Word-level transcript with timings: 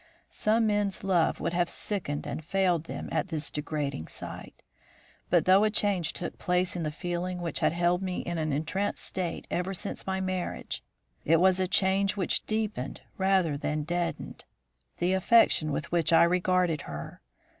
"Some 0.31 0.65
men's 0.65 1.03
love 1.03 1.39
would 1.39 1.53
have 1.53 1.69
sickened 1.69 2.25
and 2.25 2.43
failed 2.43 2.85
them 2.85 3.07
at 3.11 3.27
this 3.27 3.51
degrading 3.51 4.07
sight. 4.07 4.63
But 5.29 5.45
though 5.45 5.63
a 5.63 5.69
change 5.69 6.13
took 6.13 6.39
place 6.39 6.75
in 6.75 6.81
the 6.81 6.89
feeling 6.89 7.39
which 7.39 7.59
had 7.59 7.71
held 7.71 8.01
me 8.01 8.21
in 8.21 8.39
an 8.39 8.51
entranced 8.51 9.05
state 9.05 9.45
ever 9.51 9.75
since 9.75 10.07
my 10.07 10.19
marriage, 10.19 10.83
it 11.23 11.39
was 11.39 11.59
a 11.59 11.67
change 11.67 12.17
which 12.17 12.47
deepened, 12.47 13.01
rather 13.19 13.57
than 13.59 13.83
deadened, 13.83 14.43
the 14.97 15.13
affection 15.13 15.71
with 15.71 15.91
which 15.91 16.11
I 16.11 16.23
regarded 16.23 16.81
her. 16.89 17.21